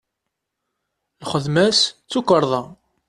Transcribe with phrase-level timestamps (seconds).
[1.23, 2.61] Lxedma-s d tukarḍa.